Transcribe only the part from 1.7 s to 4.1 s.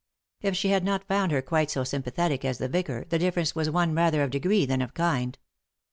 sympathetic as the vicar, the difference was one